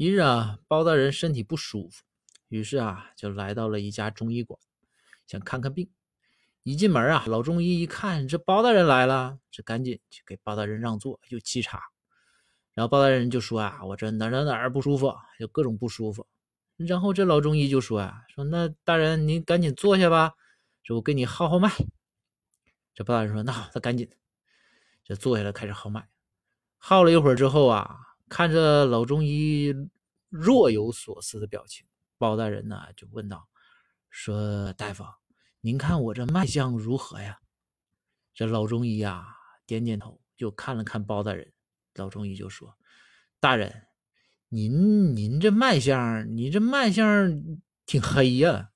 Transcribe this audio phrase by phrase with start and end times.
[0.00, 2.04] 一日啊，包大人身体不舒服，
[2.48, 4.58] 于是啊，就来到了一家中医馆，
[5.26, 5.90] 想看看病。
[6.62, 11.82] 一进门啊，老中医一看这包大人来了，这赶紧就给包大人让座，又沏茶。
[12.72, 16.26] 然后包大人就说啊，我这哪哪哪儿不舒服，就各种不舒服。
[16.78, 20.32] 然后这老中医就说啊，说那大人您赶紧坐下吧，
[20.82, 21.70] 说我给你号号脉。
[22.94, 24.08] 这包大人说那好，那赶紧
[25.04, 26.08] 就坐下来开始号脉。
[26.78, 27.99] 号了一会儿之后啊。
[28.30, 29.74] 看着老中医
[30.28, 31.84] 若有所思的表情，
[32.16, 33.48] 包大人呢就问道
[34.08, 35.04] ：“说大夫，
[35.60, 37.40] 您看我这脉象如何呀？”
[38.32, 39.26] 这老中医啊
[39.66, 41.52] 点点头，就看了看包大人。
[41.96, 42.78] 老中医就说
[43.40, 43.82] ：“大人，
[44.48, 48.69] 您您这脉象，你这脉象挺黑呀。”